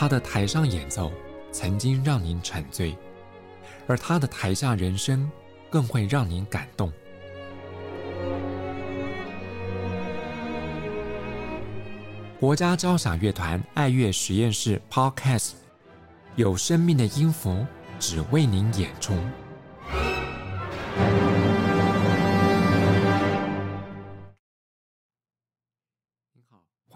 [0.00, 1.10] 他的台上演奏
[1.50, 2.96] 曾经让您沉醉，
[3.88, 5.28] 而他的台下人生
[5.68, 6.92] 更会让您感动。
[12.38, 15.54] 国家交响乐团爱乐实验室 Podcast，
[16.36, 17.66] 有生命的音符，
[17.98, 19.14] 只为您演出。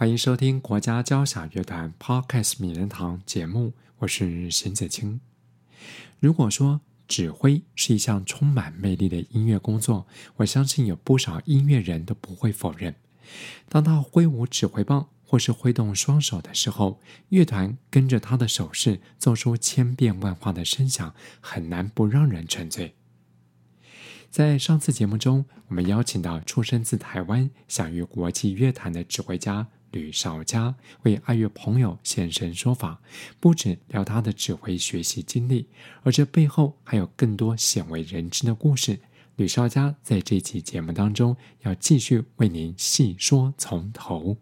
[0.02, 5.20] 欢迎收听国家交响乐团 Podcast 名人堂节目，我是沈子清。
[6.18, 12.96] 如果说指挥是一项充满魅力的音乐工作，我相信有不少音乐人都不会否认。
[13.68, 22.96] 当他挥舞指挥棒或是挥动双手的时候，乐团跟着他的手势做出千变万化的声响，很难不让人沉醉。
[24.28, 29.68] 在上次节目中，我们邀请到出生自台湾、享誉国际乐坛的指挥家。
[29.92, 33.00] 吕少佳为爱乐朋友现身说法，
[33.38, 35.68] 不止聊他的指挥学习经历，
[36.02, 38.98] 而这背后还有更多鲜为人知的故事。
[39.36, 44.36] 吕少佳在这期节目当中要继续为您细说从头。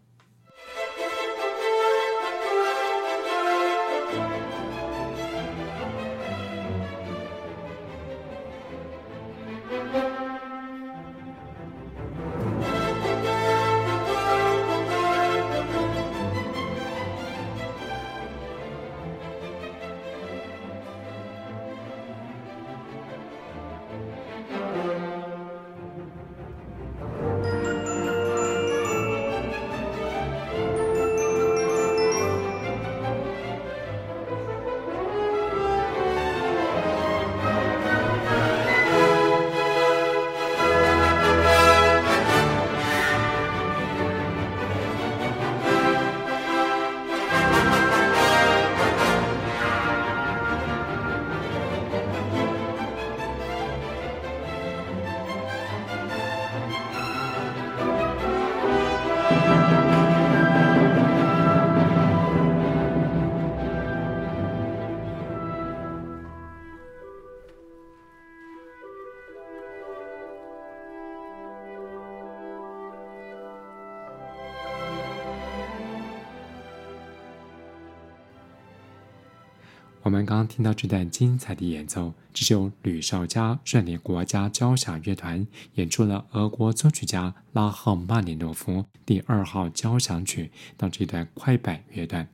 [80.25, 85.45] 刚刚听到这段精彩的演奏，这是由吕绍嘉率领国家交响乐团
[85.75, 92.27] 演出了俄国作曲家拉赫曼尼诺夫第二号交响曲的这段快板乐段。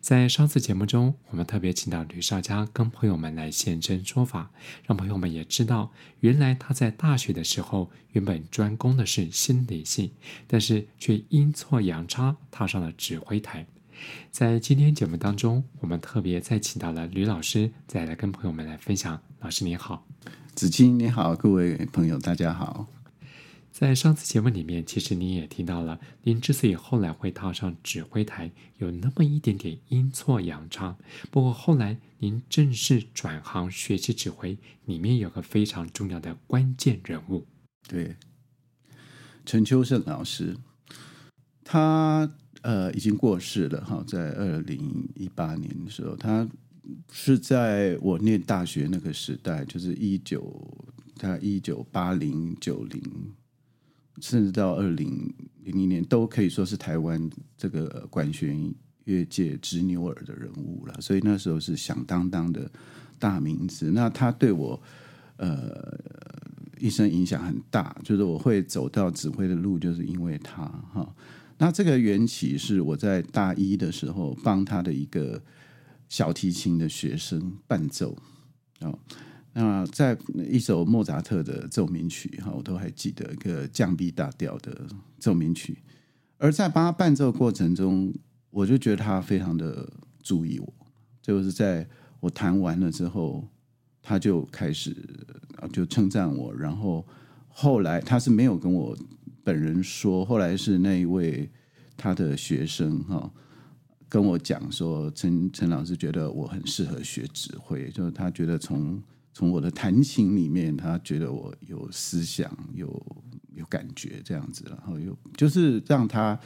[0.00, 4.50] 在上次节目中，我们特别请到吕绍嘉跟朋友们来现身说法，
[4.84, 10.14] 让朋友们也知道，原来他在大学的时候原本专攻的是心理系，
[10.48, 13.64] 但是却阴错阳差踏上了指挥台。
[14.30, 19.20] 在今天节目当中，我们特别再请到了吕老师，再来跟朋友们来分享。
[19.40, 20.06] 老师您好，
[20.54, 22.86] 子清你好，各位朋友大家好。
[23.70, 30.96] 在上次节目里面，其实您也听到了，您之所以后来会踏上指挥台，有那么一点点阴错阳差。
[31.30, 37.46] 不过后来您正式转行学习指挥，里面有个非常重要的关键人物，
[37.88, 38.16] 对，
[39.46, 40.56] 陈秋盛老师，
[41.64, 42.32] 他。
[42.62, 46.48] 呃，已经过世了哈，在二零一八年的时候，他
[47.10, 50.64] 是在我念大学那个时代，就是一九，
[51.16, 53.02] 他一九八零九零，
[54.20, 55.32] 甚至到二零
[55.64, 58.72] 零零年，都可以说是台湾这个管弦
[59.04, 60.94] 乐界执牛耳的人物了。
[61.00, 62.70] 所以那时候是响当当的
[63.18, 63.90] 大名字。
[63.90, 64.80] 那他对我
[65.36, 65.98] 呃
[66.78, 71.12] 一生影响很大，就是我会走到指挥的路，就是因为他哈。
[71.62, 75.40] 那这个缘起是我在大一的时候帮他的一个
[76.08, 78.16] 小提琴的学生伴奏
[78.80, 78.92] 啊，
[79.52, 80.18] 那在
[80.50, 84.76] 一首莫扎特的奏鸣曲哈，我都还记得一个降 B 大调的
[85.20, 85.78] 奏鸣曲，
[86.36, 88.12] 而在帮他伴奏过程中，
[88.50, 89.88] 我就觉得他非常的
[90.20, 90.74] 注意我，
[91.22, 91.88] 就是在
[92.18, 93.46] 我弹完了之后，
[94.02, 94.96] 他就开始
[95.72, 97.06] 就称赞我，然后
[97.46, 98.98] 后来他是没有跟我。
[99.44, 101.50] 本人说，后来是那一位
[101.96, 103.30] 他的学生哈
[104.08, 109.02] 跟我讲说，陈陈老师觉得我很适合学指挥，就是他觉得从
[109.32, 112.88] 从我的弹琴里面，他觉得我有思想，有
[113.54, 116.38] 有感觉这样子，然后又就是让他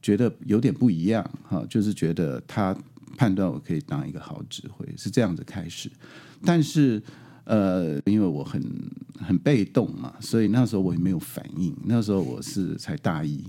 [0.00, 2.76] 觉得有点不一样哈，就是觉得他
[3.16, 5.90] 判断我可以当一个好指挥，是这样子开始，
[6.44, 7.02] 但是。
[7.44, 8.62] 呃，因为我很
[9.18, 11.76] 很被动嘛，所以那时候我也没有反应。
[11.84, 13.42] 那时候我是才大一，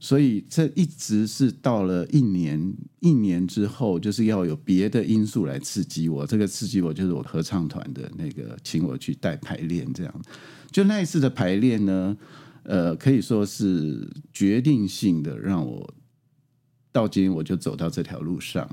[0.00, 6.26] 所以这一直是到了一年一年之后，就是要有别的因素来刺激我。
[6.26, 10.22] 这个刺激我就是我合唱团的那个请我去带排练，这样。
[10.70, 12.16] 就那一次的排练呢，
[12.64, 15.94] 呃，可以说是决定性的，让我
[16.90, 18.68] 到今天我就走到这条路上。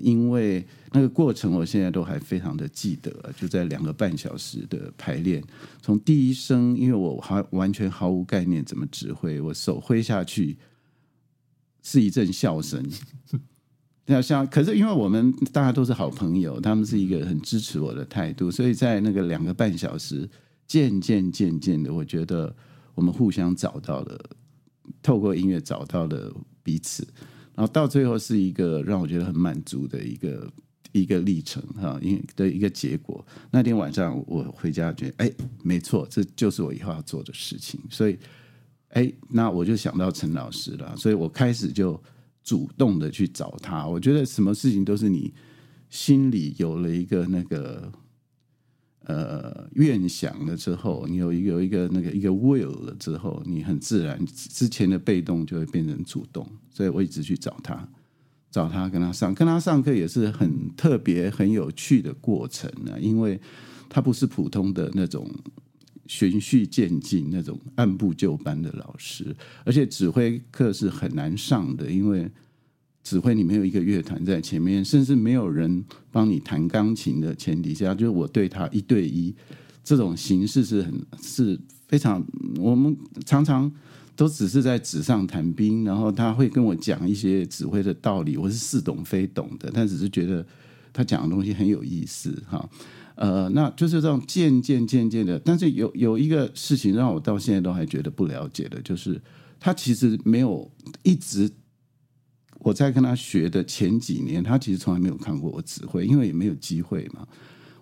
[0.00, 5.42] 因为那个过程，我现在都还非常的记得，就在两个半小时的排练，
[5.82, 10.56] 从第一声，因为我还完全毫无概念怎么指挥，我手挥下去
[11.82, 12.84] 是一阵笑声。
[14.06, 20.28] 那像，可是因为我们大家都是好朋友，他们是一个很支持我的态度，所以在那个两个半小时，
[20.66, 22.54] 渐渐渐渐的，我觉得
[22.94, 24.30] 我们互相找到了，
[25.02, 26.32] 透过音乐找到了
[26.62, 27.06] 彼此。
[27.54, 30.50] 然后到最后是一个让我觉得很满足的一个
[30.92, 33.24] 一个历程哈，因的一个结果。
[33.50, 35.32] 那天晚上我回家觉得，哎，
[35.62, 37.80] 没错，这就是我以后要做的事情。
[37.90, 38.18] 所以，
[38.90, 42.00] 哎，那我就想到陈老师了，所以我开始就
[42.42, 43.86] 主动的去找他。
[43.86, 45.32] 我觉得什么事情都是你
[45.88, 47.92] 心里有了一个那个。
[49.04, 57.88] 呃，愿想了之后，你有一个有一个那个一个 will 了之后，你很自然之前的被动就会变成主动，所以我一直去找他，
[58.50, 63.40] 找他跟他上，跟他上课也是很特别、很有趣的过程呢，因为
[63.88, 65.28] 他不是普通的那种
[66.06, 72.30] 循序渐进、那种按部就班的老师，而且指挥课是很难上的，因为。
[73.02, 79.34] 指挥你没有一个乐团在前面，甚至没有人帮你弹钢琴的前提下，就是我对他一对一
[79.82, 81.58] 这种形式是很是
[81.88, 82.22] 非常，
[82.58, 82.94] 我们
[83.24, 83.72] 常常
[84.14, 90.46] 都只是在纸上谈兵，然后他会跟我讲一些指挥的道理，我是似懂非懂的，但只是觉得
[90.92, 92.68] 他讲的东西很有意思哈。
[93.14, 99.20] 呃，那就是这种渐渐渐渐的，但是有有一个事情让我到现在都还觉得不了解的，就是
[99.58, 100.70] 他其实没有
[101.02, 101.50] 一直。
[102.60, 107.26] 我在跟他学的前几年，他其实从来没有看过我指挥，因为也没有机会嘛。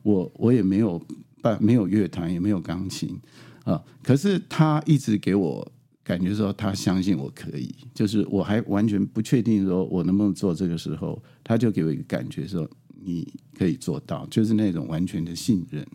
[0.02, 1.00] 我我也没有
[1.42, 3.18] 办，没有乐团，也没有钢琴
[3.64, 3.82] 啊。
[4.02, 5.70] 可是他一直给我
[6.04, 7.74] 感觉说，他相信我可以。
[7.92, 12.68] 就是我还完全不确定说我能不能做这个时候，他就给我一个感觉说，
[13.02, 13.26] 你
[13.58, 15.86] 可以做到，就是那种完全的信任。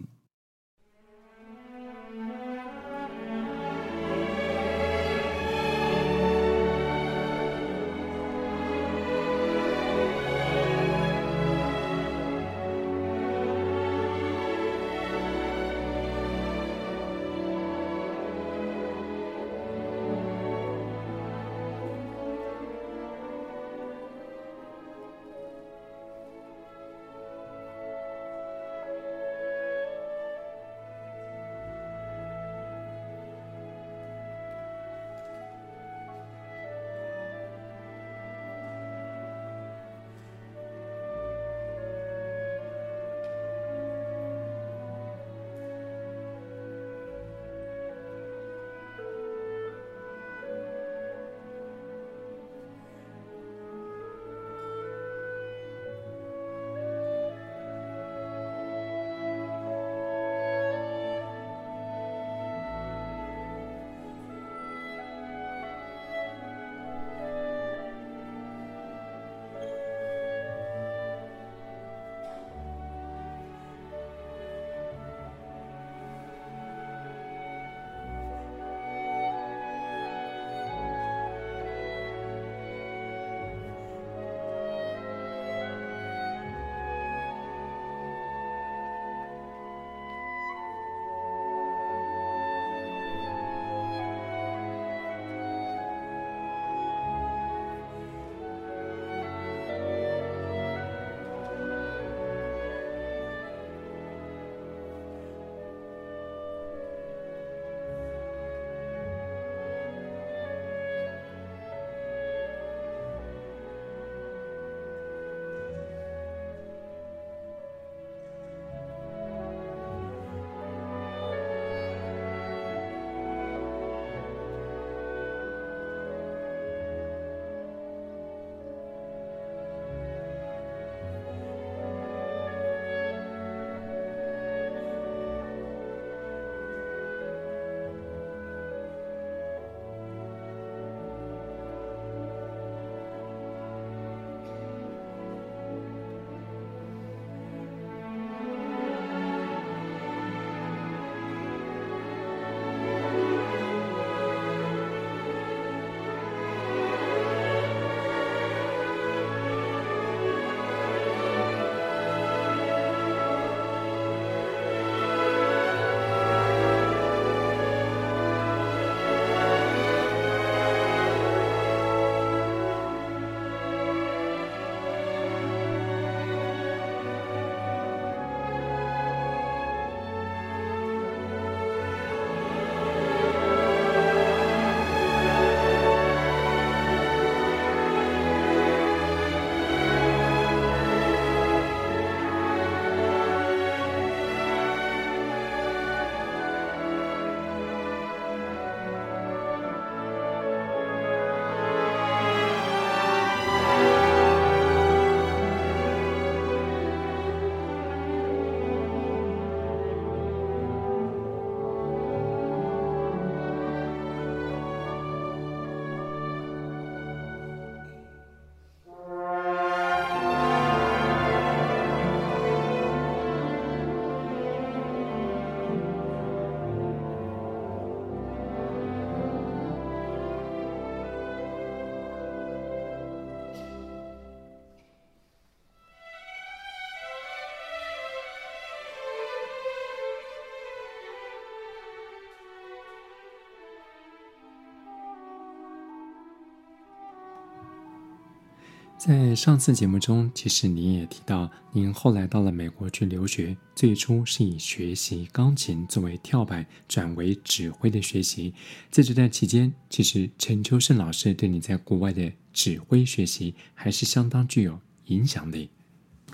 [249.06, 258.54] 在上次节目中，其实您也提到，您后来到了美国去留学，最初是以学习钢琴作为跳板，转为指挥的学习。
[258.90, 265.70] 在这段期间，其实陈秋盛老师对你在国外的指挥学习还是相当具有影响力。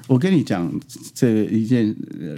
[0.06, 0.72] 我跟你讲，
[1.16, 1.88] 这一件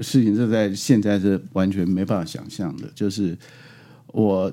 [0.01, 2.89] 事情，这在现在是完全没办法想象的。
[2.95, 3.38] 就是
[4.07, 4.50] 我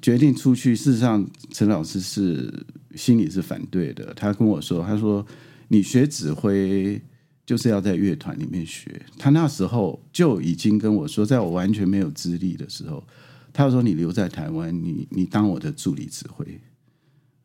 [0.00, 2.66] 决定出去，事实上，陈老师是。
[2.96, 4.14] 心里是反对的。
[4.14, 5.22] 他跟我说：“他说
[5.68, 6.98] 你学指挥
[7.44, 8.90] 就是要在乐团里面学。”
[9.20, 13.06] 他那时候就已经跟我说，在我完全没有资历的时候，
[13.52, 16.58] 他说：“你留在台湾，你你当我的助理指挥。”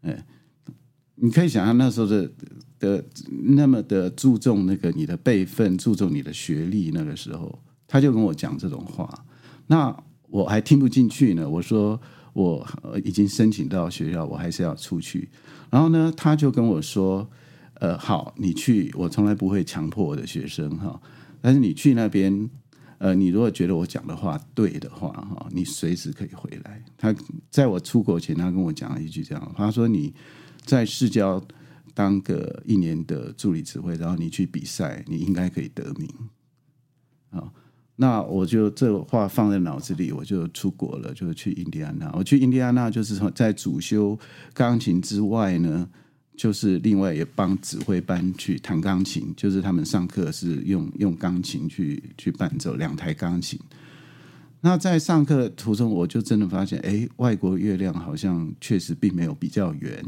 [0.04, 0.26] 哎，
[1.16, 2.32] 你可以想象那时候的
[2.80, 3.04] 的
[3.58, 6.92] 那么的注重那个你的辈分，注重你的学历。
[6.92, 9.26] 那个时候，他就跟我讲这种话，
[9.68, 9.94] 那
[10.30, 11.50] 我还听不进去呢。
[11.50, 12.00] 我说。
[12.34, 12.66] 我
[13.04, 15.30] 已经申请到学校，我还是要出去。
[15.70, 17.30] 然后呢，他就跟我说
[17.76, 18.92] ：“呃，好，你去。
[18.96, 21.02] 我从来不会强迫我的学生哈，
[21.42, 22.50] 但是你去那边，
[22.98, 27.14] 呃，你如果觉得我讲的话对的话哈，你随时可以回来。”他
[27.50, 30.14] 在我出国前，他跟我讲了一句这样：“他说你
[30.66, 31.42] 在市郊
[31.94, 36.10] 当个一年的助理指挥，然后你去比赛，你应该可以得名。”
[37.32, 37.52] 啊。
[37.98, 42.12] 那我就这话放在脑子里，我就出国了，就去印第安纳。
[42.16, 44.18] 我去印第安纳就是在主修
[44.54, 45.88] 钢琴之外呢，
[46.36, 53.60] 就是另外也帮指挥班去弹钢琴，就是他们上课是用用钢琴去去伴奏两台钢琴。
[54.62, 60.04] 那在上课途中，我就真的发现，哎，外国月亮好像确实并没有比较圆。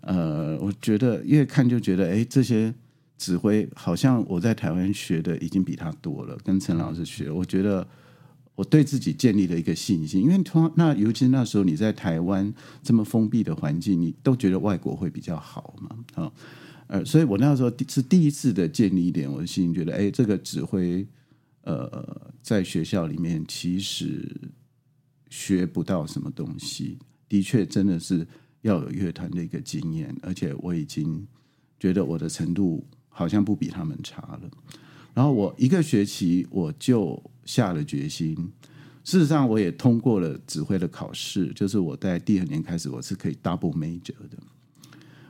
[0.00, 2.74] 呃，我觉得越看就觉得，哎，这些。
[3.18, 7.86] 指挥好像我在台湾学的已经比他多了，跟陈老师学，我觉得
[8.54, 16.32] 我对自己建立了一个信心，因为他那尤其那时候你在台湾这么封闭的环境，你都觉得外国会比较好嘛，啊，
[16.88, 21.06] 呃，所以我那时候是第一次的建立一点我的信心，觉得哎，这个指挥
[21.62, 24.30] 呃，在学校里面其实
[25.30, 26.98] 学不到什么东西，
[27.30, 28.26] 的确真的是
[28.60, 31.26] 要有乐团的一个经验，而且我已经
[31.80, 32.86] 觉得我的程度。
[33.18, 34.40] 好像不比他们差了，
[35.14, 38.36] 然后我一个学期我就下了决心。
[39.04, 44.36] 事实上，我也通过了指挥的考试，就是我在第二年开始我是可以 double major 的。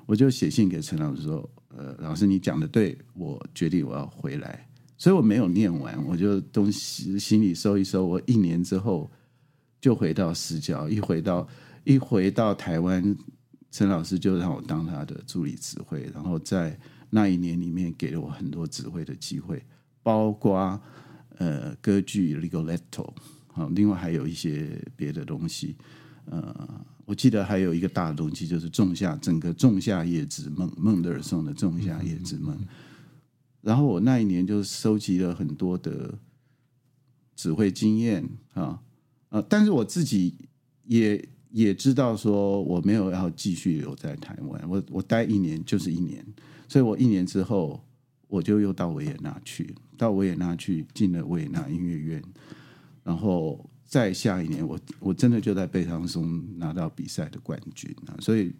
[0.04, 4.66] 我就写信给陈老师说：“呃，老师你讲的对，我决定我要回来。”
[4.98, 8.04] 所以我没有念完，我就东西行李收一收。
[8.04, 9.08] 我一年之后
[9.80, 11.46] 就回到市郊，一回到
[11.84, 13.16] 一回到台湾，
[13.70, 16.76] 陈老师就让我当他的助理指挥，然后在。
[17.10, 19.64] 那一年里面给了我很多指挥的机会，
[20.02, 20.80] 包括
[21.38, 22.80] 呃歌剧《Rigoletto》
[23.54, 25.76] 啊，另外还有一些别的东西。
[26.26, 32.56] 呃，我记得还有一个大的东西，就是《仲夏》整个《仲夏夜之梦》孟德尔颂的《仲夏夜之梦》。
[33.62, 36.18] 然后我那一年就收集了很多的
[37.36, 38.82] 指挥经验啊，
[39.28, 40.34] 呃，但是我自己
[40.84, 46.22] 也也知道说我没有要继续留在台湾，我我待一年就是一年。
[46.68, 47.82] 所以我一年之后，
[48.28, 52.22] 我就又到维也纳去，到维也纳去进了维也纳音乐院，
[53.02, 58.12] 然后再下一年，我我真的就在贝汤松拿到比赛的冠军啊！
[58.20, 58.52] 所以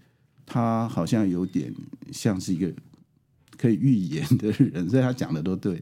[0.46, 1.70] 他好像有点
[2.10, 2.72] 像是一个
[3.58, 5.78] 可以预言的人，所以他讲的都对。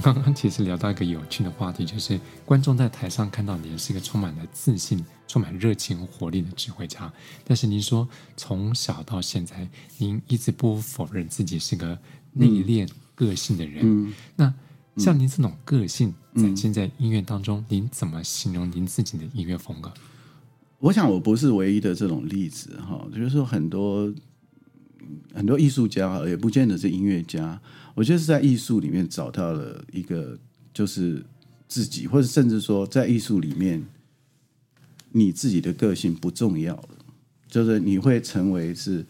[0.00, 7.12] 们刚刚其实聊到一个有趣的话题，就是观众在台上看到您是一个充满了自信、充满热情、活力的指挥家。
[7.44, 11.98] 但是您说从小到现在，您一直不否认自己是个
[12.32, 13.80] 内敛、个性的人。
[13.82, 14.54] 嗯，那
[14.96, 19.92] 像您这种个性展现在音乐当中，嗯，您怎么形容您自己的音乐风格？
[20.78, 24.10] 我想我不是唯一的这种例子哈，就是说很多
[25.34, 27.60] 很多艺术家也不见得是音乐家。
[27.94, 30.38] 我觉得是在艺术里面找到了一个，
[30.72, 31.24] 就是
[31.66, 33.84] 自己，或者甚至说在艺术里面，
[35.10, 36.88] 你自己的个性不重要了，
[37.48, 39.04] 就是你会成为是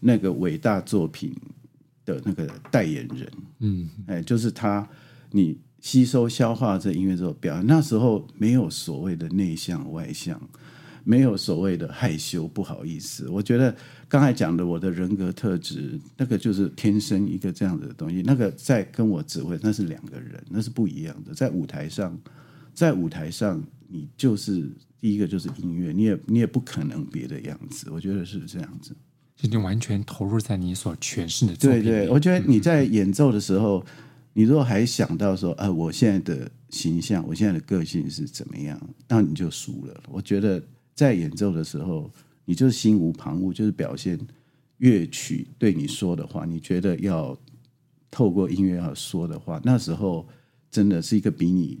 [0.00, 1.34] 那个伟大作品
[2.04, 3.32] 的那个代言人。
[3.60, 4.86] 嗯，哎，就是他，
[5.30, 10.40] 你吸收消化这音乐之后，表那时候没有所谓的内向外向。
[11.08, 13.28] 没有所谓的害羞，不好意思。
[13.28, 13.72] 我觉得
[14.08, 18.22] 刚才讲的我的人格特质，那个就是天生一个这样子的东西。
[18.26, 21.32] 那个在跟我指挥，那是两个人，那是不一样的。
[21.32, 22.18] 在舞台上，
[22.74, 24.68] 在舞台上，你就是
[25.00, 27.88] 第一个就是音乐，你也你也不可能别的样子。
[27.92, 28.90] 我觉得是这样子，
[29.36, 31.84] 就你完全投入在你所诠释的作品。
[31.84, 33.86] 对对，我觉得你在演奏的时候，嗯、
[34.32, 40.02] 你如果还想到说，啊，我现在的形象，我现在的个性是怎么样，那你就输了。
[40.10, 40.60] 我觉得。
[40.96, 42.10] 在演奏的时候，
[42.46, 44.18] 你就心无旁骛，就是表现
[44.78, 46.44] 乐曲对你说的话。
[46.44, 47.38] 你觉得要
[48.10, 50.26] 透过音乐要说的话，那时候
[50.70, 51.78] 真的是一个比你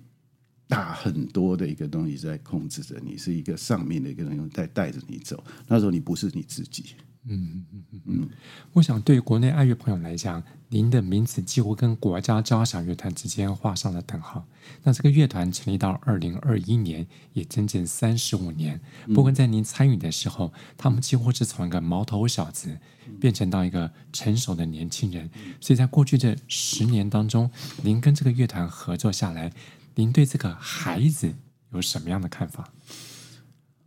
[0.68, 5.42] 大很多的一个东西在控制着你，是一个上面的一个东西在带着你走。
[5.66, 6.94] 那时候你不是你自己。
[7.28, 8.28] 嗯嗯嗯嗯，
[8.72, 14.46] 我想对国内爱乐朋友来讲，您的名字几乎跟国家交响乐团之间画上了等号。
[14.84, 18.80] 那这个乐团成立到二零二一年，也整整三十五年。
[19.12, 22.78] 不过在您参与的时候，他们几乎是从一个毛头小子
[23.20, 25.28] 变成到一个成熟的年轻人。
[25.60, 27.50] 所以在过去这十年当中，
[27.82, 29.52] 您跟这个乐团合作下来，
[29.96, 31.34] 您对这个孩子
[31.72, 32.70] 有什么样的看法？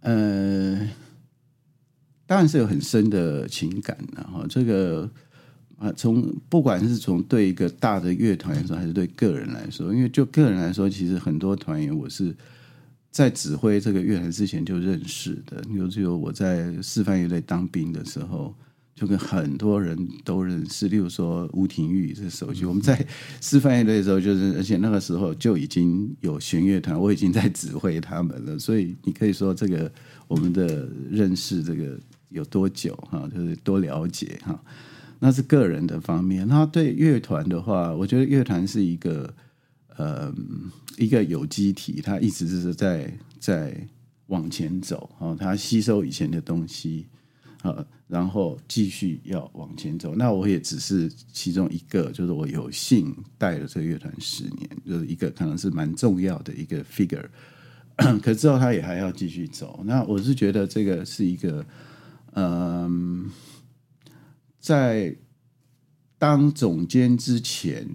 [0.01, 0.89] 呃。
[2.29, 5.09] 当然是有很深的情感的哈，这个
[5.79, 12.35] 啊，从不管是从对一个大的乐团来说，还是对个人来说，因为就个人来说，其实很多团员我是
[13.09, 15.59] 在指挥这个乐团之前就认识的。
[15.71, 18.53] 尤其有我在示范乐队当兵的时候，
[18.93, 20.87] 就跟很多人都认识。
[20.87, 23.03] 例如说吴廷玉这首曲，我们在
[23.41, 28.59] 示范乐队的时候就是，而且那个时候就已经有弦乐团，我已经在指挥他们了。
[28.59, 29.91] 所以你可以说这个
[30.27, 31.99] 我们的认识这个。
[32.29, 33.27] 有多久哈？
[33.33, 34.63] 就是多了解哈，
[35.19, 36.47] 那是个人的方面。
[36.47, 39.33] 那对乐团的话，我觉得乐团是一个
[39.97, 40.33] 呃
[40.97, 43.75] 一个有机体，它一直是在在
[44.27, 47.07] 往前走啊，它吸收以前的东西
[47.63, 50.13] 啊，然后继续要往前走。
[50.15, 57.25] 那我也只是其中一个，就是我有幸带了这个乐团十年，就是一个可能是蛮重要的一个 figure。
[58.21, 59.81] 可之后他也还要继续走。
[59.83, 61.65] 那我是觉得这个是一个。
[62.41, 63.29] 嗯，
[64.61, 65.13] 在
[66.17, 67.85] 当总监之前，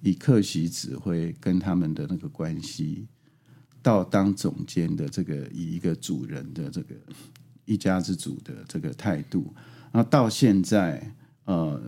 [0.00, 3.06] 以客席指挥跟他们的那个关系，
[3.82, 6.94] 到当总监的这个以一个主人的这个
[7.66, 9.52] 一家之主的这个态度，
[9.92, 11.78] 然后到现在，呃，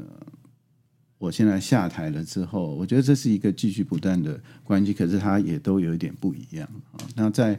[1.16, 7.00] 我现在下台了之后，我觉得这是一个继续不断的关系，可是它也都有一点不一样啊。
[7.14, 7.58] 那在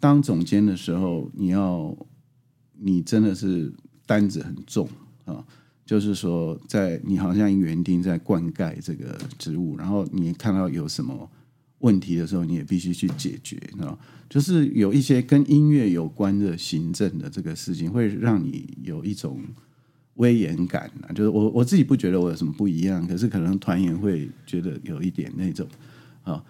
[0.00, 1.96] 当总监的时候，你要。
[2.78, 3.72] 你真的是
[4.04, 4.88] 担子很重
[5.24, 5.44] 啊！
[5.84, 11.30] 就是说，在你好像园丁在灌溉这个植物，然后你看到有什么
[11.78, 13.98] 问题的时候，你也必须去解决啊！
[14.28, 19.40] 就是有一些跟音乐有关的行政的这个事情，会让你有一种
[20.14, 21.12] 威严感啊！
[21.12, 25.66] 就是我我自己不觉得我有什么不一样，可是可能团员会觉得有一点那种
[26.22, 26.44] 啊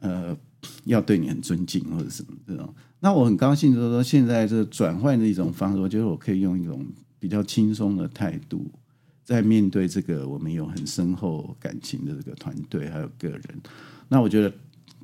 [0.00, 0.36] 呃。
[0.84, 6.86] 要对你很尊敬或者什么这种，那我很高兴，就是说现在这转换的一种方式，我觉得我可以用一种
[7.18, 8.70] 比较轻松的态度，
[9.24, 13.42] 在面对这个我们有很深厚感情的这个团队还有个人，
[14.08, 14.54] 那我觉得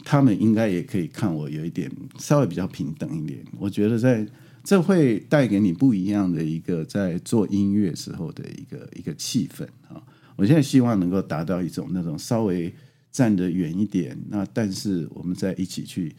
[0.05, 3.45] 他们应该也可以看我有一点稍微比较平等一点。
[3.59, 4.25] 我觉得在
[4.63, 10.01] 这会带给你不一样的一个在做音乐时候的一个一个气氛啊！
[10.37, 12.73] 我现在希望能够达到一种那种稍微。
[13.11, 16.15] 站得远一点，那但是我们在一起去，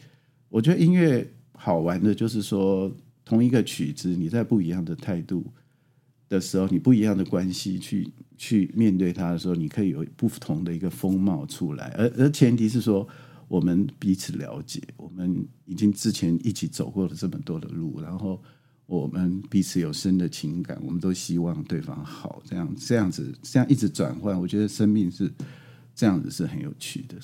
[0.48, 1.26] 我觉得音乐
[1.62, 2.90] 好玩的，就是说
[3.22, 5.44] 同一个曲子，你在不一样的态度
[6.26, 13.06] 的时候，你不一样的关系去去面对它的时候，你可以有不同的一个风貌出来，而而前提是说
[13.46, 18.42] 我们彼此了解，我们已经之前一起走过了这么多的路，然后
[18.86, 25.30] 我们彼此有深的情感，我们都希望对方好，这样这样子这样一直转换，我觉得生命是。
[25.92, 27.16] 这样子是很有趣的。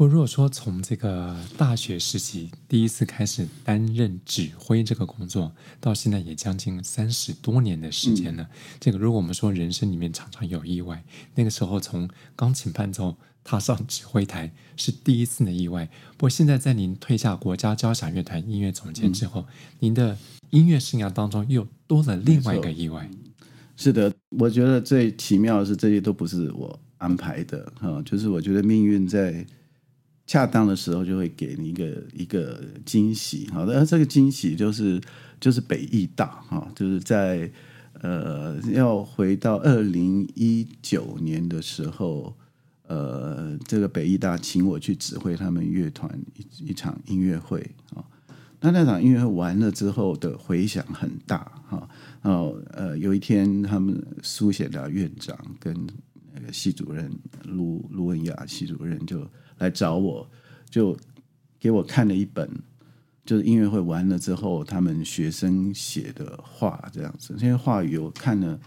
[0.00, 0.02] 嗯。
[0.02, 8.42] 不过，如果说从这个大学时期第一次开始担任指挥这个工作，到现在也将近三十多年的时间了。
[8.42, 8.48] 嗯、
[8.80, 15.86] 这个，如果我们说人生里面常常有意外，那个时候从钢琴伴奏踏上指挥台是第一次的意外。
[16.16, 19.46] 不过，现在在您退下国家交响乐团音乐总监之后，嗯、
[19.80, 20.16] 您的
[20.48, 23.06] 音乐生涯当中又多了另外一个意外。
[23.76, 29.44] 是的，我觉得最奇妙的是这些都不是我安排的哈，就是我觉得命运在。
[30.30, 35.00] 恰当的时候就会给你一个一个惊喜，好的，这个惊喜就是
[35.40, 37.50] 就是北艺大哈，就是在
[37.94, 42.32] 呃要回到二零一九年的时候，
[42.86, 47.98] 呃，这个北艺大请我去指挥他们乐团一一场音乐会啊，
[48.60, 51.38] 那那场音乐会完了之后的回响很大
[51.68, 51.88] 哈，
[52.22, 55.74] 然后呃有一天他们苏显良院长跟
[56.32, 57.10] 那个系主任
[57.42, 59.28] 卢卢文雅系主任就。
[59.60, 60.28] 来找我，
[60.68, 60.96] 就
[61.58, 62.50] 给我看了一本，
[63.24, 67.34] 就是音乐会完了之后，他们学生写的话这样子。
[67.38, 68.58] 这些话语我看了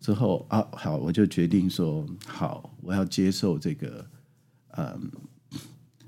[0.00, 4.06] 之后啊，好，我就决定说好，我要接受这个，
[4.76, 5.10] 嗯，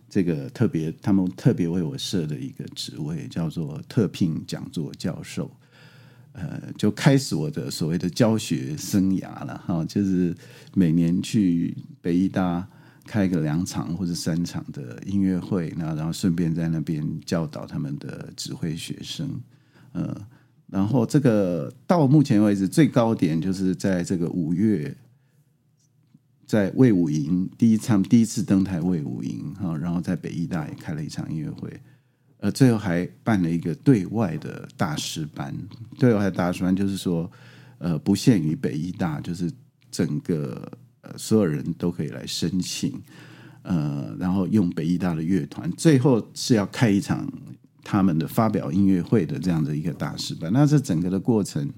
[0.08, 5.50] 这个特别他们特别为我设的一个职位，叫做特聘讲座教授。
[6.32, 10.32] 呃，就开始我的所谓的教学生涯了哈，就是
[10.74, 12.68] 每年去北艺大。
[13.08, 19.40] 开个两场或者三场的音乐会，那然后顺便在那边教导他们的指挥学生，
[19.92, 20.14] 呃，
[20.66, 24.94] 然后这个到目前为止最高点就是在这个五月，
[26.46, 31.80] 在魏武营第一场第一次登台魏武营哈，然后在北艺大也开了一场音乐会，
[32.40, 35.56] 呃，最后还办了一个对外的大师班，
[35.98, 37.30] 对外的大师班就是说，
[37.78, 39.50] 呃，不限于北艺大，就是
[39.90, 40.70] 整个。
[41.16, 43.00] 所有人都可以来申请，
[43.62, 47.30] 呃，然后用北艺大的乐团，最后是要开一场
[47.82, 50.52] 他们的发表音乐会的这样的一个大师班。
[50.52, 51.68] 那这整个的过程，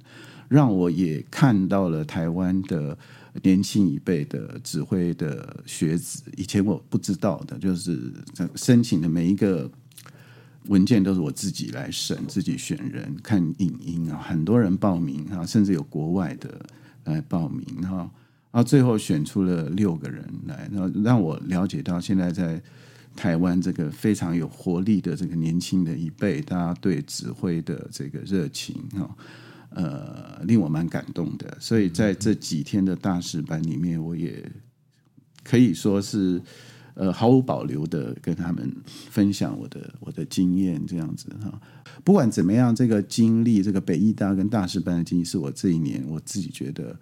[0.49, 2.99] 让我也看到了台湾的
[3.43, 8.13] 年轻一辈的指挥的学子，以前我不知道的，就是
[8.57, 9.71] 申请的每一个
[10.67, 16.67] 文件都是我自己来审，自己选人，看影音啊，很多人报名啊，甚至有国外的
[17.05, 18.11] 来报名哈。
[18.53, 22.61] 然后最后选出了六个人来，然后让我了解到现在在
[23.15, 29.17] 台湾这个非常有活力的这个年轻的一辈，大家对指挥的这个热情哈，
[29.71, 31.57] 呃，令我蛮感动的。
[31.61, 34.45] 所以在这几天的大师班里面，我也
[35.45, 36.43] 可以说是
[36.95, 41.61] 呃毫无保留的跟他们分享我的我的经验，这样子哈。
[42.03, 46.99] 不管怎么样，这个经历，这个北艺大跟大师班的经历，是我这一年我自己觉得。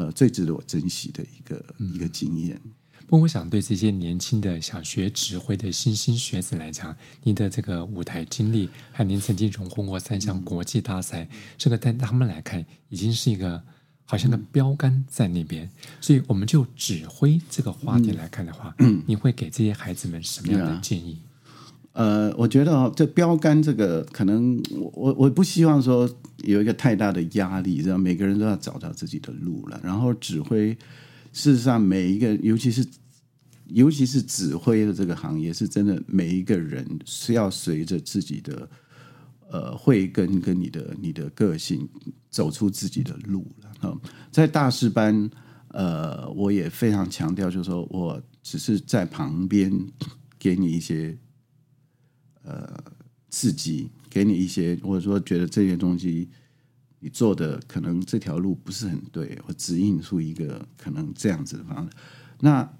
[0.00, 2.58] 呃，最值得我珍惜的一个、嗯、一个经验。
[3.06, 13.62] 不过，我想对这些年轻的想学指挥的新兴学子来讲，您的这个舞台经历，和您曾经荣获过三项国际大赛，嗯、这个在他们来看，已经是一个
[14.06, 15.66] 好像个标杆在那边。
[15.66, 21.18] 嗯、所以，我们就指挥这个话题来看的话，嗯，你会给这些孩子们什么样的建议？
[21.92, 26.08] 呃，我觉得哦，这标杆这个可能我我我不希望说
[26.50, 29.80] 有一个太大的压力，这样每个人都要找到自己的路了。
[29.82, 30.76] 然后指挥，
[31.32, 32.86] 事实上每一个，尤其是
[33.66, 38.68] 尤其是指挥的这个行业，是真的每一个人是要随着自己的
[39.48, 41.88] 呃慧根跟你的你的个性
[42.28, 44.00] 走出自己的路了。
[44.30, 45.30] 在大师班，
[45.68, 49.72] 呃，我也非常强调，就是说我只是在旁边
[50.38, 51.16] 给你一些。
[52.42, 52.82] 呃，
[53.28, 56.26] 刺激给你一些，或者说觉得这些东西
[57.00, 61.90] 你做的可能这条路不是很对，我指引出一个可能这样子的方式。
[62.40, 62.72] 那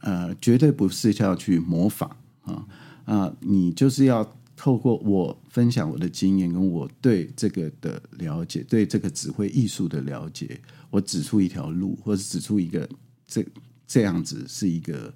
[0.00, 2.66] 呃，绝对不是要去模仿啊
[3.04, 12.88] 啊、你就是要透过我分享我的经验，跟我对这个的了解，对这个指挥艺术的了解，我指出一条路，或者指出一个
[13.26, 13.44] 这
[13.86, 15.12] 这样子是一个。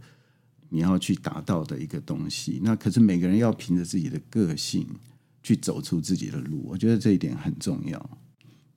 [0.71, 4.87] 你要去达到的一个东西，那可是每个人要凭着自己的个性
[5.43, 8.19] 去走出自己的路，我觉得这一点很重要。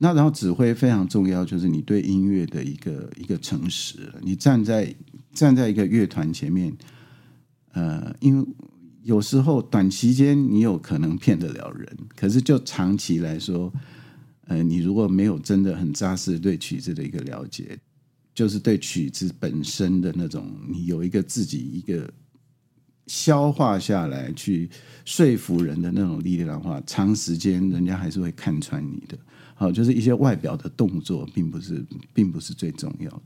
[0.03, 4.11] 那然后指挥非常重要，就是你对音乐的一个一个诚实。
[4.23, 4.91] 你站在
[5.31, 6.75] 站在一个乐团前面，
[7.73, 8.47] 呃，因为
[9.03, 13.71] 有时候短期间你有可能骗得了人，可是就长期来说，
[14.47, 17.77] 呃，你如果没有真的很扎实对曲子的一个了解。
[18.33, 22.11] 就是对曲子本身的那种，你有一个自己一个
[23.05, 24.69] 消化下来去
[25.03, 29.17] 说服人的那种力量的话，长时间人家还是会看穿你的。
[29.61, 33.25] 好，就是一些外表的动作，并不是，并不是最重要的。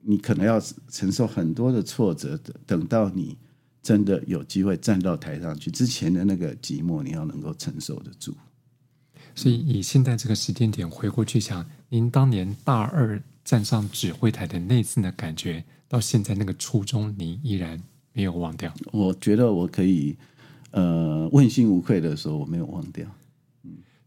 [0.00, 3.36] 你可能要承受很多的挫折的，等到你
[3.82, 8.34] 真的有机会站到台上去，之前的那个寂寞，你要能够承受得住。
[9.34, 17.78] 所以以现在这个时间点回过去想，您当年大二站上指挥台的那次的感觉，到现在那个初衷，您依然
[18.14, 18.72] 没有忘掉。
[18.90, 20.16] 我觉得我可以，
[20.70, 23.06] 呃，问心无愧的时候，我没有忘掉。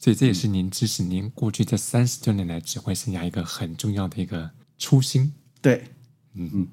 [0.01, 5.31] 嗯，所以这也是您支持您过去这三十多年来指挥生涯一个很重要的一个初心。
[5.61, 5.83] 对，
[6.33, 6.67] 嗯嗯。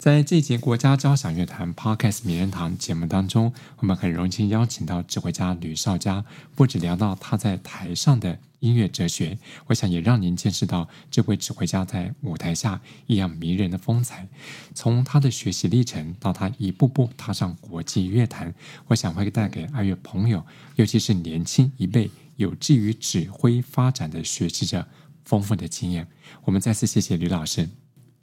[0.00, 6.24] 在这节国家交响乐团 Podcast 名人堂节目当中，我们很荣幸邀请到指挥家吕绍嘉，
[6.56, 9.36] 不止聊到他在台上的音乐哲学，
[9.66, 14.26] 我想也让您见识到这位指挥家在舞台下一样迷人的风采。
[14.74, 18.54] 从他的学习历程到他一步步踏上国际乐坛，
[18.86, 20.42] 我想会带给爱乐朋友，
[20.76, 24.88] 尤其是年轻一辈有志于指挥发展的学习者
[25.26, 26.08] 丰富的经验。
[26.44, 27.68] 我们再次谢谢吕老师，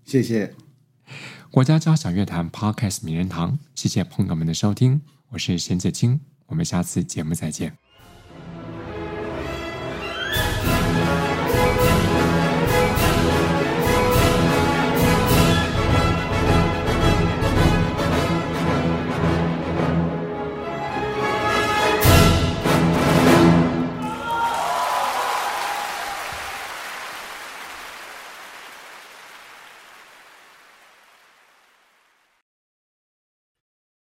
[0.05, 0.66] 谢谢。
[1.49, 7.87] 国家交响乐团 Podcast 名人堂，谢谢朋友们的收听，我是沈子清，我们下次节目再见。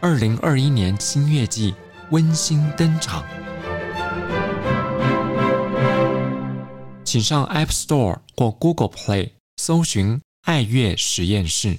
[0.00, 1.74] 二零二一年新月季
[2.12, 3.24] 温馨登场，
[7.04, 11.76] 请上 App Store 或 Google Play 搜寻“爱乐实验室”。